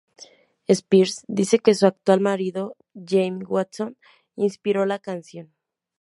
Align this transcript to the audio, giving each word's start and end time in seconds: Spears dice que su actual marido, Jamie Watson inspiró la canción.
Spears 0.73 1.23
dice 1.27 1.59
que 1.59 1.75
su 1.75 1.85
actual 1.85 2.21
marido, 2.21 2.75
Jamie 2.95 3.45
Watson 3.47 3.99
inspiró 4.35 4.87
la 4.87 4.97
canción. 4.97 5.53